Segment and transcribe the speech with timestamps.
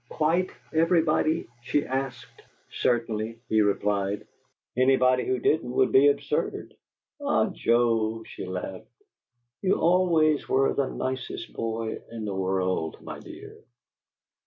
[0.09, 2.41] "Quite everybody!" she asked.
[2.71, 4.25] "Certainly," he replied.
[4.75, 6.75] "Anybody who didn't would be absurd."
[7.21, 8.87] "Ah, Joe!" she laughed.
[9.61, 13.63] "You always were the nicest boy in the world, my dear!"